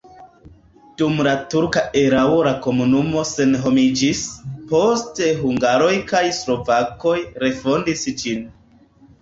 Dum 1.01 1.19
la 1.27 1.33
turka 1.53 1.83
erao 2.03 2.39
la 2.47 2.53
komunumo 2.67 3.25
senhomiĝis, 3.33 4.23
poste 4.73 5.29
hungaroj 5.43 5.93
kaj 6.13 6.25
slovakoj 6.41 7.17
refondis 7.47 8.09
ĝin. 8.25 8.45